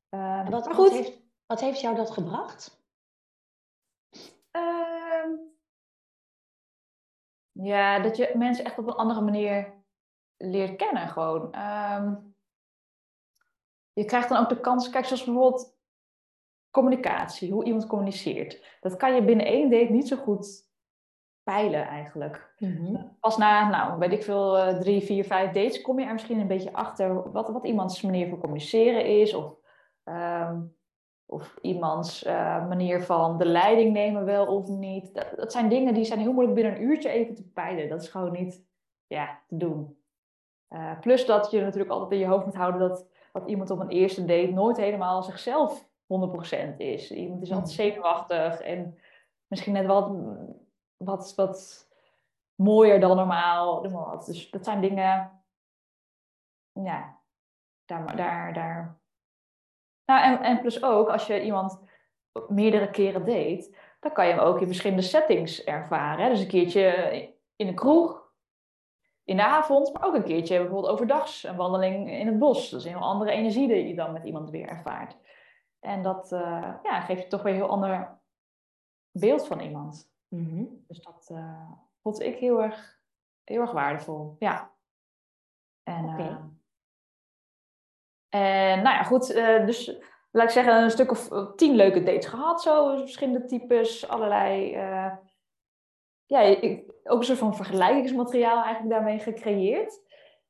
[0.10, 0.76] Uh, wat, goed.
[0.76, 2.84] Wat heeft, wat heeft jou dat gebracht?
[4.52, 5.30] Ehm,
[7.52, 9.74] ja, dat je mensen echt op een andere manier
[10.38, 11.54] leert kennen gewoon.
[11.54, 12.16] Ehm,
[13.94, 15.80] je krijgt dan ook de kans, kijk zoals bijvoorbeeld
[16.72, 18.78] communicatie, hoe iemand communiceert.
[18.82, 20.70] Dat kan je binnen één date niet zo goed
[21.44, 22.54] peilen eigenlijk.
[22.58, 23.04] Mhm.
[23.20, 26.40] Pas na, nou, weet ik veel, uh, drie, vier, vijf dates kom je er misschien
[26.40, 29.34] een beetje achter wat, wat iemands manier van communiceren is.
[29.34, 29.60] Of
[30.06, 30.76] um,
[31.32, 35.14] of iemands uh, manier van de leiding nemen wel of niet.
[35.14, 37.90] Dat, dat, zijn dingen die zijn heel moeilijk binnen een uurtje even te peilen.
[37.90, 38.64] Dat is gewoon niet
[39.08, 39.98] ja, te doen.
[40.70, 43.80] Uh, plus dat je natuurlijk altijd in je hoofd moet houden dat, dat iemand op
[43.80, 47.12] een eerste date nooit helemaal zichzelf 100% is.
[47.12, 49.00] Iemand is altijd zenuwachtig en
[49.48, 50.12] misschien net wat,
[50.98, 51.90] wat, wat
[52.56, 53.82] mooier dan normaal.
[54.26, 55.44] Dus dat zijn dingen,
[56.74, 57.20] ja,
[57.86, 59.02] daar, daar, daar
[60.06, 61.80] nou, en, en plus ook, als je iemand
[62.48, 66.30] meerdere keren date, dan kan je hem ook in verschillende settings ervaren.
[66.30, 66.84] Dus een keertje
[67.56, 68.30] in een kroeg,
[69.24, 72.70] in de avond, maar ook een keertje bijvoorbeeld overdags, een wandeling in het bos.
[72.70, 75.18] Dat is een heel andere energie die je dan met iemand weer ervaart.
[75.82, 78.20] En dat uh, ja, geeft je toch weer een heel ander
[79.12, 80.12] beeld van iemand.
[80.28, 80.66] Mhm.
[80.88, 83.02] Dus dat uh, vond ik heel erg,
[83.44, 84.36] heel erg waardevol.
[84.40, 84.74] Ja.
[85.84, 86.38] En, uh,
[88.30, 89.28] en nou ja, goed,
[89.66, 90.00] dus
[90.32, 94.72] laat ik zeggen, een stuk of eh, tien leuke dates gehad, zo verschillende types, allerlei.
[96.26, 100.00] Ja, ik, ook een soort van vergelijkingsmateriaal eigenlijk daarmee gecreëerd.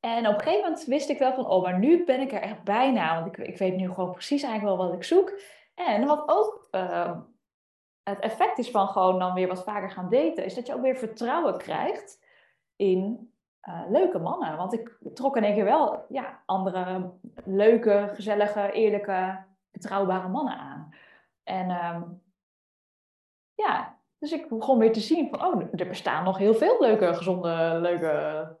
[0.04, 2.40] En op een gegeven moment wist ik wel van, oh, maar nu ben ik er
[2.40, 5.40] echt bijna, want ik, ik weet nu gewoon precies eigenlijk wel wat ik zoek.
[5.74, 7.18] En wat ook uh,
[8.02, 10.82] het effect is van gewoon dan weer wat vaker gaan daten, is dat je ook
[10.82, 12.24] weer vertrouwen krijgt
[12.76, 13.32] in
[13.68, 14.56] uh, leuke mannen.
[14.56, 17.10] Want ik trok in één keer wel ja, andere
[17.44, 20.94] leuke, gezellige, eerlijke, betrouwbare mannen aan.
[21.42, 22.22] En um,
[23.54, 27.14] ja, dus ik begon weer te zien van, oh, er bestaan nog heel veel leuke,
[27.14, 28.60] gezonde, leuke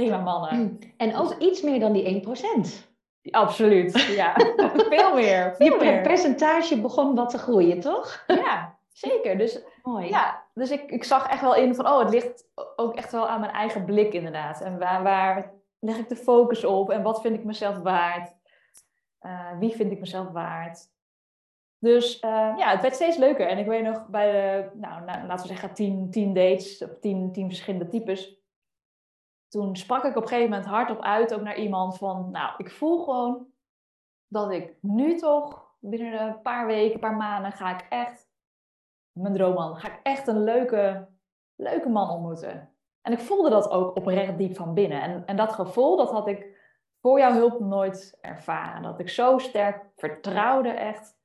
[0.00, 0.78] prima mannen.
[0.96, 2.88] En ook iets meer dan die 1%.
[3.30, 4.34] Absoluut, ja.
[4.90, 5.54] veel meer.
[5.56, 8.24] Veel Je percentage begon wat te groeien, toch?
[8.26, 9.38] Ja, zeker.
[9.38, 10.08] Dus, Mooi.
[10.08, 12.44] Ja, dus ik, ik zag echt wel in van, oh, het ligt
[12.76, 14.60] ook echt wel aan mijn eigen blik inderdaad.
[14.60, 18.34] En waar, waar leg ik de focus op en wat vind ik mezelf waard?
[19.22, 20.88] Uh, wie vind ik mezelf waard?
[21.78, 23.48] Dus uh, ja, het werd steeds leuker.
[23.48, 26.98] En ik weet nog bij de, nou, nou, laten we zeggen, tien, tien dates, of
[27.00, 28.39] tien, tien verschillende types.
[29.50, 32.70] Toen sprak ik op een gegeven moment hardop uit ook naar iemand van, nou, ik
[32.70, 33.46] voel gewoon
[34.26, 38.30] dat ik nu toch binnen een paar weken, een paar maanden ga ik echt
[39.12, 41.08] mijn droomman, ga ik echt een leuke,
[41.56, 42.74] leuke man ontmoeten.
[43.02, 45.02] En ik voelde dat ook oprecht diep van binnen.
[45.02, 46.58] En, en dat gevoel, dat had ik
[47.00, 48.82] voor jouw hulp nooit ervaren.
[48.82, 51.18] Dat ik zo sterk vertrouwde echt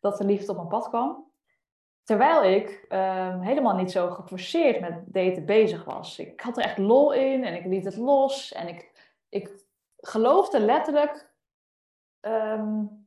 [0.00, 1.31] dat de liefde op mijn pad kwam.
[2.02, 6.18] Terwijl ik um, helemaal niet zo geforceerd met daten bezig was.
[6.18, 8.52] Ik had er echt lol in en ik liet het los.
[8.52, 9.64] En ik, ik
[9.96, 11.32] geloofde letterlijk
[12.20, 13.06] um,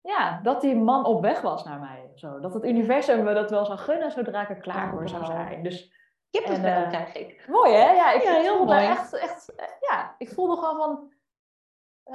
[0.00, 2.12] ja, dat die man op weg was naar mij.
[2.14, 2.40] Zo.
[2.40, 5.62] Dat het universum me dat wel zou gunnen zodra ik er klaar voor zou zijn.
[5.62, 5.92] Dus,
[6.30, 7.48] Kippenvel uh, krijg ik.
[7.48, 7.92] Mooi hè?
[7.92, 8.86] Ja, ik ja, heel mooi.
[8.86, 11.12] Echt, echt, ja, ik voelde gewoon van...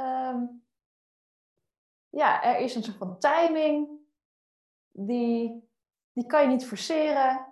[0.01, 0.63] Um,
[2.09, 3.89] ja, er is een soort van timing.
[4.91, 5.68] Die,
[6.19, 7.45] die kan je niet forceren.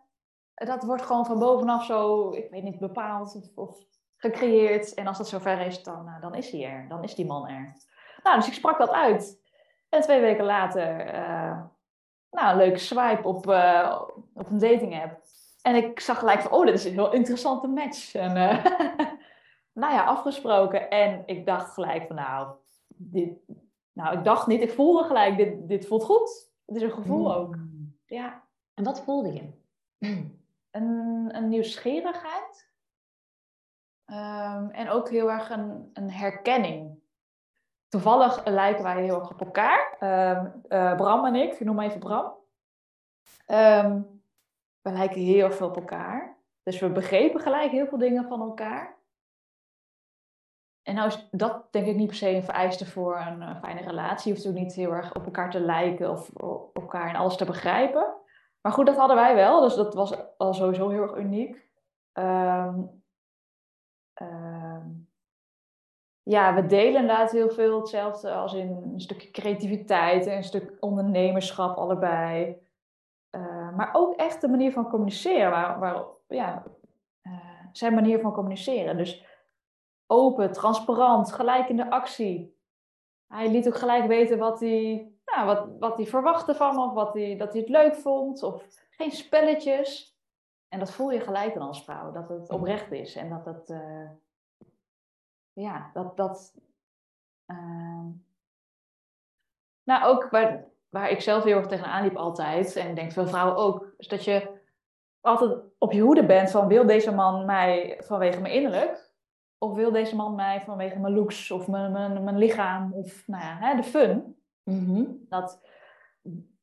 [0.54, 3.78] Dat wordt gewoon van bovenaf zo, ik weet niet, bepaald of, of
[4.18, 4.94] gecreëerd.
[4.94, 6.86] En als dat zover is, dan, uh, dan is hij er.
[6.90, 7.76] Dan is die man er.
[8.24, 9.42] Nou, dus ik sprak dat uit.
[9.90, 11.62] En twee weken later, uh,
[12.32, 14.02] nou, een leuke swipe op, uh,
[14.34, 15.22] op een dating app.
[15.62, 18.14] En ik zag gelijk van, oh, dit is een heel interessante match.
[18.14, 18.66] En uh,
[19.82, 20.90] nou ja, afgesproken.
[20.90, 22.48] En ik dacht gelijk van, nou,
[22.88, 23.38] dit,
[23.94, 26.52] nou, ik dacht niet, ik voelde gelijk, dit, dit voelt goed.
[26.66, 27.32] Het is een gevoel mm.
[27.32, 27.58] ook.
[28.06, 28.46] Ja.
[28.78, 29.52] En wat voelde je?
[30.72, 32.72] Een, een nieuwsgierigheid.
[34.06, 37.00] Um, en ook heel erg een, een herkenning.
[37.88, 39.98] Toevallig lijken wij heel erg op elkaar.
[40.00, 42.34] Um, uh, Bram en ik, ik noem maar even Bram.
[43.48, 44.22] Um,
[44.82, 46.38] we lijken heel veel op elkaar.
[46.64, 48.96] Dus we begrepen gelijk heel veel dingen van elkaar.
[50.84, 53.82] En nou is dat denk ik niet per se een vereiste voor een, een fijne
[53.82, 54.28] relatie.
[54.32, 57.38] Je hoeft ook niet heel erg op elkaar te lijken of op elkaar en alles
[57.38, 58.26] te begrijpen.
[58.68, 59.62] Maar goed, dat hadden wij wel.
[59.62, 61.70] Dus dat was al sowieso heel erg uniek.
[62.14, 63.02] Um,
[66.24, 70.78] ja, we delen inderdaad heel veel hetzelfde als in een stukje creativiteit en een stuk
[70.80, 72.62] ondernemerschap allebei.
[73.32, 76.64] Uh, maar ook echt de manier van communiceren, waar, waar, ja,
[77.24, 77.34] uh,
[77.72, 78.98] zijn manier van communiceren.
[78.98, 79.26] Dus
[80.08, 82.58] open, transparant, gelijk in de actie.
[83.28, 86.94] Hij liet ook gelijk weten wat hij, nou, wat, wat hij verwachtte van me, of
[86.94, 90.16] wat hij, dat hij het leuk vond, of geen spelletjes.
[90.68, 93.70] En dat voel je gelijk dan als vrouw, dat het oprecht is en dat het,
[93.70, 94.10] uh,
[95.54, 96.54] ja, dat, dat,
[99.84, 103.28] nou ook waar, waar ik zelf heel erg tegenaan liep altijd, en ik denk veel
[103.28, 104.62] vrouwen ook, is dat je
[105.22, 109.12] altijd op je hoede bent van wil deze man mij vanwege mijn innerlijk,
[109.58, 113.44] of wil deze man mij vanwege mijn looks of mijn, mijn, mijn lichaam of nou
[113.44, 114.37] ja, hè, de fun.
[114.68, 115.62] Mm dat,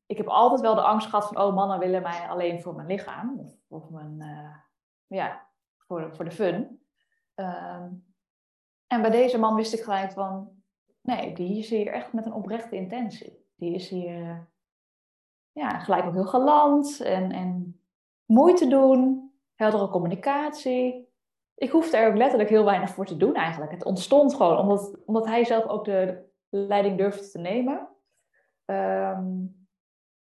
[0.05, 2.87] ik heb altijd wel de angst gehad van, oh mannen willen mij alleen voor mijn
[2.87, 4.55] lichaam of, of mijn, uh,
[5.07, 6.81] ja, voor, voor de fun.
[7.35, 7.85] Uh,
[8.87, 10.49] en bij deze man wist ik gelijk van,
[11.01, 13.45] nee, die is hier echt met een oprechte intentie.
[13.55, 14.47] Die is hier
[15.51, 17.79] ja, gelijk ook heel galant en, en
[18.25, 21.13] moeite doen, heldere communicatie.
[21.55, 23.71] Ik hoefde er ook letterlijk heel weinig voor te doen eigenlijk.
[23.71, 27.94] Het ontstond gewoon omdat, omdat hij zelf ook de leiding durfde te nemen.
[28.65, 29.67] Um,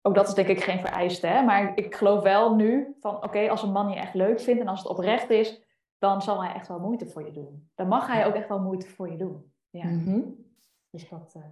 [0.01, 1.41] ook dat is denk ik geen vereiste, hè?
[1.41, 4.67] maar ik geloof wel nu van oké, als een man je echt leuk vindt en
[4.67, 5.61] als het oprecht is,
[5.97, 7.69] dan zal hij echt wel moeite voor je doen.
[7.75, 9.53] Dan mag hij ook echt wel moeite voor je doen.
[9.69, 9.85] Ja.
[9.85, 10.45] Mm
[10.89, 11.43] Dus dat, uh,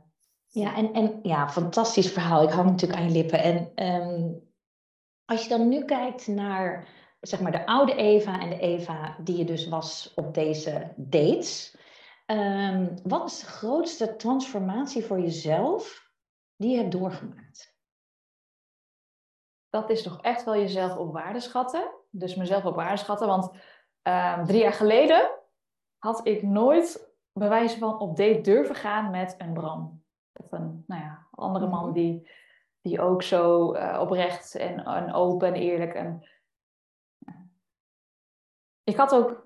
[0.47, 2.43] ja, en, en ja, fantastisch verhaal.
[2.43, 3.43] Ik hang natuurlijk aan je lippen.
[3.43, 4.41] En um,
[5.25, 6.87] als je dan nu kijkt naar
[7.19, 11.77] zeg maar de oude Eva en de Eva die je dus was op deze dates.
[12.27, 16.04] Um, wat is de grootste transformatie voor jezelf
[16.55, 17.75] die je hebt doorgemaakt?
[19.69, 21.91] Dat is toch echt wel jezelf op waarde schatten.
[22.09, 23.27] Dus mezelf op waarde schatten.
[23.27, 23.51] Want
[24.03, 25.31] um, drie jaar geleden
[25.97, 30.03] had ik nooit bewijzen van op date durven gaan met een Bram.
[30.33, 31.93] Of een nou ja, andere man mhm.
[31.93, 32.29] die,
[32.81, 35.93] die ook zo uh, oprecht en, en, open en eerlijk.
[35.93, 36.27] En,
[38.83, 39.44] ik had ook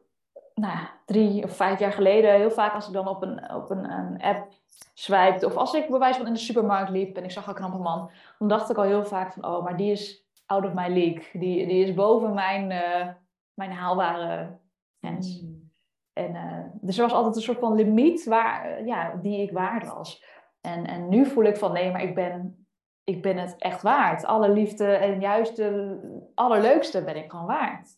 [0.60, 3.92] nou drie of vijf jaar geleden heel vaak als ik dan op een, op een,
[3.92, 4.48] een app
[4.94, 7.78] swipte of als ik bewijs van in de supermarkt liep en ik zag een knappe
[7.78, 10.88] man, dan dacht ik al heel vaak van oh, maar die is out of my
[10.88, 11.24] league.
[11.34, 13.08] Die, die is boven mijn, uh,
[13.54, 14.58] mijn haalbare
[15.00, 15.42] grens.
[15.42, 15.72] Mm.
[16.14, 19.94] En, uh, dus er was altijd een soort van limiet waar, ja, die ik waard
[19.94, 20.24] was.
[20.62, 22.66] En, en nu voel ik van nee, maar ik ben,
[23.04, 24.26] ik ben het echt waard.
[24.26, 26.00] Alle liefde en juist de
[26.36, 27.98] allerleukste ben ik gewoon waard.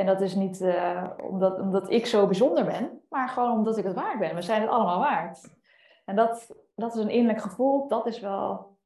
[0.00, 3.84] En dat is niet uh, omdat, omdat ik zo bijzonder ben, maar gewoon omdat ik
[3.84, 4.34] het waard ben.
[4.34, 5.48] We zijn het allemaal waard.
[6.04, 8.78] En dat, dat is een innerlijk gevoel, dat is wel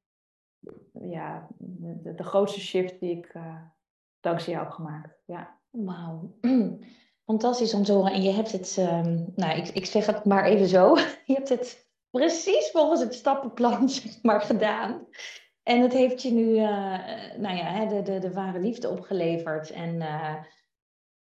[0.93, 3.57] ja, de, de grootste shift die ik uh,
[4.21, 5.23] dankzij jou heb gemaakt.
[5.27, 5.59] Ja.
[5.71, 6.35] Wauw.
[7.27, 8.13] Fantastisch om te horen.
[8.13, 10.97] En je hebt het, um, nou, ik, ik zeg het maar even zo.
[11.27, 15.07] Je hebt het precies volgens het stappenplan zeg maar, gedaan.
[15.63, 16.99] En het heeft je nu, uh,
[17.37, 19.71] nou ja, de, de, de ware liefde opgeleverd.
[19.71, 20.03] En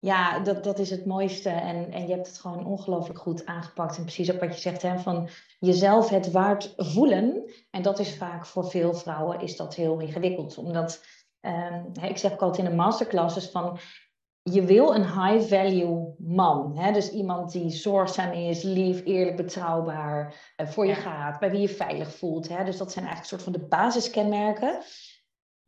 [0.01, 1.49] ja, dat, dat is het mooiste.
[1.49, 3.97] En, en je hebt het gewoon ongelooflijk goed aangepakt.
[3.97, 7.51] En precies ook wat je zegt, hè, van jezelf het waard voelen.
[7.71, 10.59] En dat is vaak voor veel vrouwen is dat heel ingewikkeld.
[10.59, 11.05] Omdat,
[11.41, 13.79] um, ik zeg ook altijd in de masterclasses van
[14.43, 16.79] je wil een high value man.
[16.79, 16.93] Hè?
[16.93, 21.69] Dus iemand die zorgzaam is, lief, eerlijk, betrouwbaar, uh, voor je gaat, bij wie je
[21.69, 22.49] veilig voelt.
[22.49, 22.65] Hè?
[22.65, 24.79] Dus dat zijn eigenlijk een soort van de basiskenmerken.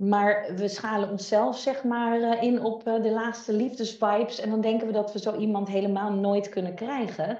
[0.03, 4.41] Maar we schalen onszelf zeg maar uh, in op uh, de laagste liefdesvibes.
[4.41, 7.38] En dan denken we dat we zo iemand helemaal nooit kunnen krijgen.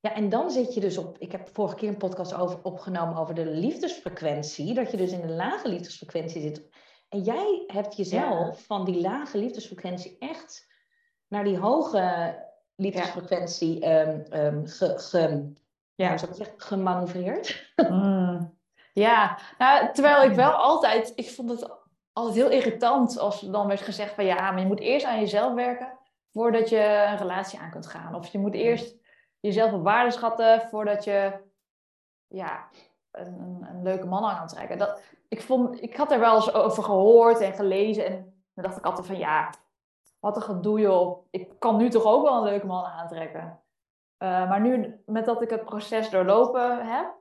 [0.00, 1.18] Ja, en dan zit je dus op.
[1.18, 4.74] Ik heb vorige keer een podcast over, opgenomen over de liefdesfrequentie.
[4.74, 6.68] Dat je dus in de lage liefdesfrequentie zit.
[7.08, 10.66] En jij hebt jezelf van die lage liefdesfrequentie echt
[11.26, 12.36] naar die hoge
[12.76, 14.24] liefdesfrequentie ja.
[14.32, 15.52] um, ge, ge,
[15.94, 16.16] ja.
[16.56, 17.72] gemanoeuvreerd.
[17.90, 18.56] Mm.
[18.92, 21.77] Ja, nou, terwijl ik wel altijd, ik vond het
[22.18, 25.54] altijd heel irritant als dan werd gezegd van ja, maar je moet eerst aan jezelf
[25.54, 25.98] werken
[26.32, 28.14] voordat je een relatie aan kunt gaan.
[28.14, 28.96] Of je moet eerst
[29.40, 31.40] jezelf op waarde schatten voordat je
[32.26, 32.68] ja,
[33.10, 34.78] een, een, leuke man aan kan trekken.
[34.78, 38.76] Dat, ik, vond, ik had er wel eens over gehoord en gelezen en dan dacht
[38.76, 39.50] ik altijd van ja,
[40.20, 41.26] wat een gedoe joh.
[41.30, 43.60] Ik kan nu toch ook wel een leuke man aantrekken.
[44.22, 47.14] Uh, maar nu, met dat ik het proces doorlopen heb,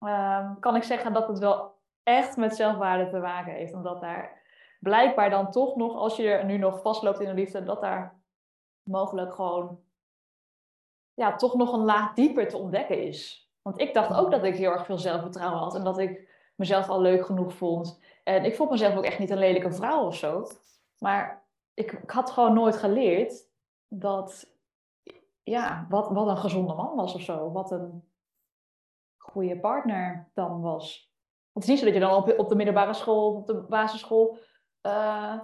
[0.00, 3.74] uh, kan ik zeggen dat het wel echt met zelfwaarde te maken heeft.
[3.74, 4.42] Omdat daar
[4.80, 8.20] blijkbaar dan toch nog, als je er nu nog vastloopt in de liefde, dat daar
[8.82, 9.80] mogelijk gewoon
[11.14, 13.50] ja, toch nog een laag dieper te ontdekken is.
[13.62, 16.88] Want ik dacht ook dat ik heel erg veel zelfvertrouwen had en dat ik mezelf
[16.88, 18.00] al leuk genoeg vond.
[18.24, 20.46] En ik vond mezelf ook echt niet een lelijke vrouw of zo.
[20.98, 23.48] Maar ik, ik had gewoon nooit geleerd
[23.88, 24.56] dat,
[25.42, 27.52] ja, wat, wat een gezonde man was of zo.
[27.52, 28.12] Wat een
[29.16, 31.11] goede partner dan was.
[31.52, 34.38] Het is niet zo dat je dan op, op de middelbare school, op de basisschool,
[34.86, 35.38] uh,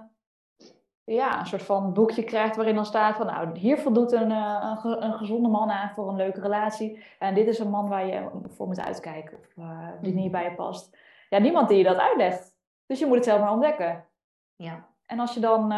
[1.03, 4.77] ja, een soort van boekje krijgt waarin dan staat van, nou, hier voldoet een, uh,
[4.83, 7.03] een, een, gezonde man aan voor een leuke relatie.
[7.19, 10.43] En dit is een man waar je voor moet uitkijken of uh, die niet bij
[10.43, 10.97] je past.
[11.29, 12.57] Ja, niemand die je dat uitlegt.
[12.85, 14.07] Dus je moet het zelf maar ontdekken.
[14.55, 14.87] Ja.
[15.05, 15.69] En als je dan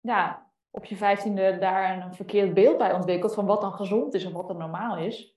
[0.00, 4.24] ja, op je vijftiende daar een verkeerd beeld bij ontwikkelt van wat dan gezond is
[4.24, 5.36] en wat dan normaal is.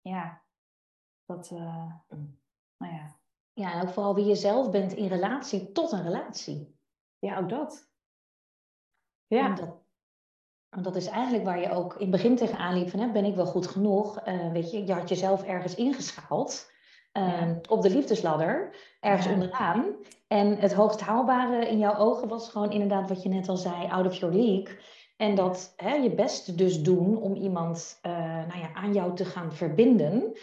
[0.00, 0.42] Ja,
[1.26, 1.52] dat,
[2.80, 3.18] nou ja.
[3.52, 6.78] Ja, en ook vooral wie je zelf bent in relatie tot een relatie.
[7.18, 7.88] Ja, ook dat.
[9.26, 9.44] Ja.
[9.44, 13.12] En dat, dat is eigenlijk waar je ook in het begin tegenaan liep van, hè,
[13.12, 14.26] ben ik wel goed genoeg?
[14.26, 16.70] Uh, weet je, je had jezelf ergens ingeschaald.
[17.12, 19.96] Uh, op de liefdesladder, ergens onderaan.
[20.26, 23.88] En het hoogst haalbare in jouw ogen was gewoon inderdaad wat je net al zei,
[23.88, 24.78] out of your league.
[25.16, 28.12] En dat hè, je best dus doen om iemand uh,
[28.46, 30.36] nou ja, aan jou te gaan verbinden.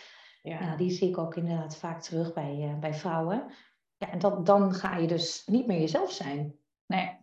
[0.47, 0.59] Ja.
[0.59, 3.51] Nou, die zie ik ook inderdaad vaak terug bij, uh, bij vrouwen.
[3.97, 6.55] Ja, en dat, dan ga je dus niet meer jezelf zijn.
[6.85, 7.17] Nee,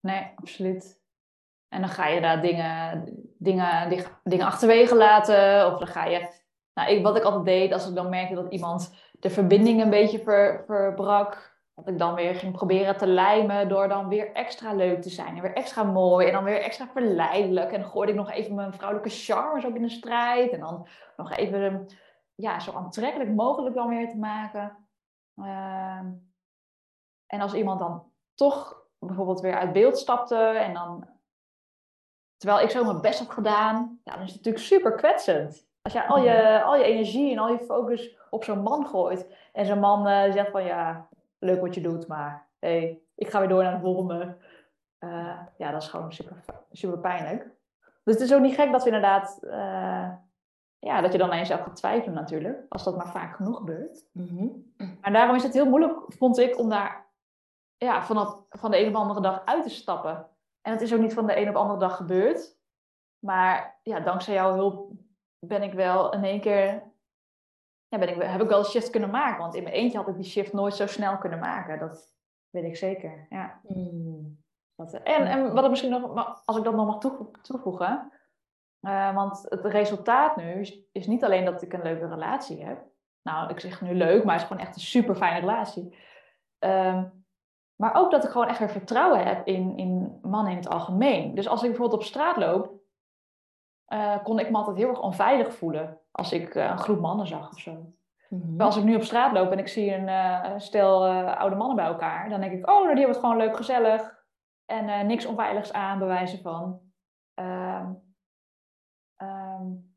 [0.00, 1.02] nee, absoluut.
[1.68, 3.04] En dan ga je daar dingen,
[3.38, 3.88] dingen,
[4.22, 5.72] dingen achterwege laten.
[5.72, 6.28] Of dan ga je.
[6.74, 9.90] Nou, ik, wat ik altijd deed, als ik dan merkte dat iemand de verbinding een
[9.90, 11.52] beetje ver, verbrak.
[11.74, 15.36] Dat ik dan weer ging proberen te lijmen door dan weer extra leuk te zijn.
[15.36, 16.26] En weer extra mooi.
[16.26, 17.72] En dan weer extra verleidelijk.
[17.72, 20.52] En dan gooide ik nog even mijn vrouwelijke charmes ook in de strijd.
[20.52, 21.86] En dan nog even
[22.34, 24.76] ja, zo aantrekkelijk mogelijk dan weer te maken.
[25.36, 26.12] Ehm,
[27.26, 31.08] en als iemand dan toch bijvoorbeeld weer uit beeld stapte en dan,
[32.36, 35.66] terwijl ik zo mijn best heb gedaan, ja, dan is het natuurlijk super kwetsend.
[35.82, 39.48] Als jij al je, al je energie en al je focus op zo'n man gooit
[39.52, 43.38] en zo'n man uh, zegt van ja, leuk wat je doet, maar hey, ik ga
[43.38, 44.36] weer door naar de volgende.
[45.00, 47.48] Uh, ja, dat is gewoon super, super pijnlijk.
[48.04, 50.12] Dus het is ook niet gek dat we inderdaad uh,
[50.84, 54.04] ja, dat je dan aan jezelf gaat twijfelen natuurlijk, als dat maar vaak genoeg gebeurt.
[54.12, 57.06] Mm Maar daarom is het heel moeilijk, vond ik, om daar
[57.76, 60.28] ja, vanaf, van de een op andere dag uit te stappen.
[60.60, 62.58] En het is ook niet van de een op andere dag gebeurd.
[63.18, 64.92] Maar ja, dankzij jouw hulp
[65.38, 66.82] ben ik wel in één keer,
[67.88, 69.40] ja, ben ik, heb ik wel een shift kunnen maken.
[69.40, 71.78] Want in mijn eentje had ik die shift nooit zo snel kunnen maken.
[71.78, 72.14] Dat
[72.50, 73.60] weet ik zeker, ja.
[73.62, 74.42] Mm.
[74.74, 76.98] Dat, en, en wat ik misschien nog, als ik dat nog mag
[77.42, 78.12] toevoegen
[78.84, 82.82] uh, want het resultaat nu is, is, niet alleen dat ik een leuke relatie heb.
[83.22, 85.96] Nou, ik zeg nu leuk, maar het is gewoon echt een super fijne relatie.
[86.58, 87.24] Um,
[87.76, 91.34] maar ook dat ik gewoon echt weer vertrouwen heb in, in mannen in het algemeen.
[91.34, 92.72] Dus als ik bijvoorbeeld op straat loop,
[93.88, 97.26] uh, kon ik me altijd heel erg onveilig voelen als ik uh, een groep mannen
[97.26, 97.72] zag of zo.
[98.28, 101.56] Mm Maar als ik nu op straat loop en ik zie een uh, stel oude
[101.56, 104.22] mannen bij elkaar, dan denk ik, oh, die hebben het gewoon leuk, gezellig.
[104.64, 106.80] En niks onveiligs aan, bewijzen van.
[109.16, 109.94] Ehm, Um,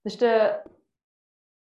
[0.00, 0.62] dus de,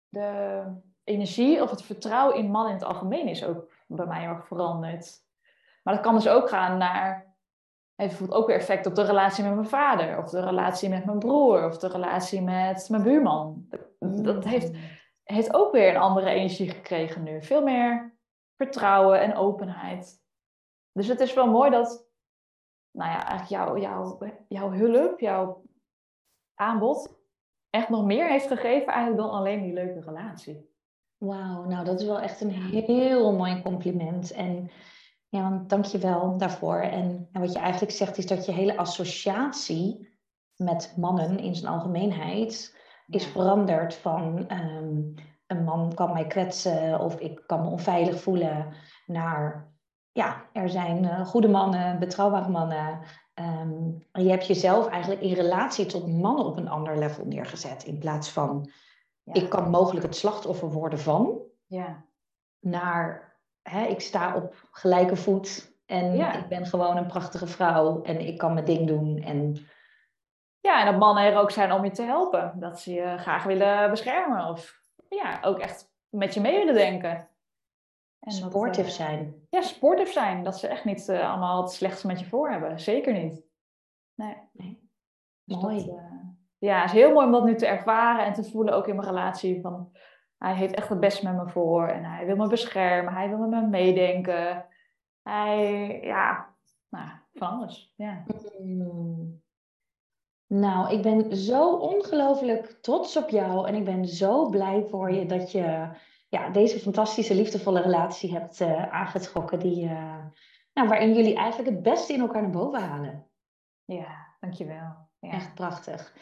[0.09, 0.63] de
[1.03, 4.47] energie of het vertrouwen in mannen in het algemeen is ook bij mij heel erg
[4.47, 5.23] veranderd.
[5.83, 7.33] Maar dat kan dus ook gaan naar.
[7.95, 11.05] Heeft bijvoorbeeld ook weer effect op de relatie met mijn vader, of de relatie met
[11.05, 13.67] mijn broer, of de relatie met mijn buurman.
[13.99, 14.79] Dat, heeft, mm.
[15.23, 17.43] heeft ook weer een andere energie gekregen nu.
[17.43, 18.17] Veel meer
[18.55, 20.23] vertrouwen en openheid.
[20.91, 22.07] Dus het is wel mooi dat,
[22.91, 25.64] nou ja, eigenlijk jouw, jouw, jouw hulp, jouw
[26.55, 27.15] aanbod
[27.69, 30.73] echt nog meer heeft gegeven eigenlijk dan alleen die leuke relatie.
[31.17, 34.31] Wauw, nou dat is wel echt een heel mooi compliment.
[34.31, 34.71] En
[35.29, 36.79] ja, dank je wel daarvoor.
[36.79, 40.13] En, en wat je eigenlijk zegt is dat je hele associatie
[40.55, 42.77] met mannen in zijn algemeenheid
[43.07, 45.01] is veranderd van ehm,
[45.47, 48.73] een man kan mij kwetsen of ik kan me onveilig voelen
[49.05, 49.73] naar
[50.11, 52.99] ja, er zijn uh, goede mannen, betrouwbare mannen,
[53.39, 57.83] Um, je hebt jezelf eigenlijk in relatie tot mannen op een ander level neergezet.
[57.83, 58.71] In plaats van,
[59.23, 61.39] ik kan mogelijk het slachtoffer worden van.
[61.65, 62.05] Ja.
[62.59, 68.19] Naar, hè, ik sta op gelijke voet en ik ben gewoon een prachtige vrouw en
[68.19, 69.17] ik kan mijn ding doen.
[69.17, 69.67] En...
[70.59, 72.53] Ja, en dat mannen er ook zijn om je te helpen.
[72.59, 74.79] Dat ze je graag willen beschermen of
[75.09, 77.27] ja, ook echt met je mee willen denken.
[78.25, 79.47] En sportief dat, uh, zijn.
[79.49, 80.43] Ja, sportief zijn.
[80.43, 82.79] Dat ze echt niet uh, allemaal het slechtste met je voor hebben.
[82.79, 83.43] Zeker niet.
[84.13, 84.35] Nee.
[84.51, 84.89] nee.
[85.43, 85.77] Dus mooi.
[85.77, 86.25] Dat, uh,
[86.57, 88.95] ja, het is heel mooi om dat nu te ervaren en te voelen, ook in
[88.95, 89.61] mijn relatie.
[89.61, 89.91] Van,
[90.37, 93.37] hij heeft echt het best met me voor en hij wil me beschermen, hij wil
[93.37, 94.65] met me meedenken.
[95.21, 96.55] Hij, ja,
[96.89, 97.93] nou, van alles.
[97.95, 98.23] Ja.
[98.61, 99.43] Mm.
[100.47, 105.25] Nou, ik ben zo ongelooflijk trots op jou en ik ben zo blij voor je
[105.25, 105.89] dat je
[106.35, 110.25] ja, deze fantastische, liefdevolle relatie hebt uh, aangetrokken, die, uh,
[110.73, 113.27] nou, waarin jullie eigenlijk het beste in elkaar naar boven halen.
[113.85, 115.09] Ja, dankjewel.
[115.19, 115.29] Ja.
[115.31, 116.13] Echt prachtig.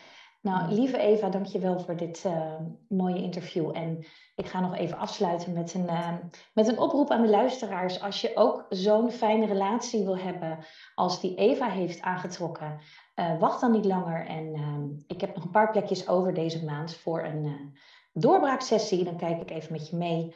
[0.42, 2.56] Nou, lieve Eva, dankjewel voor dit uh,
[2.90, 3.72] mooie interview.
[3.74, 4.06] En
[4.36, 6.14] ik ga nog even afsluiten met een, uh,
[6.54, 8.02] met een oproep aan de luisteraars.
[8.02, 12.80] Als je ook zo'n fijne relatie wil hebben als die Eva heeft aangetrokken,
[13.16, 14.26] uh, wacht dan niet langer.
[14.26, 17.74] En ik heb nog een paar plekjes over deze maand voor een
[18.14, 19.04] doorbraaksessie.
[19.04, 20.36] Dan kijk ik even met je mee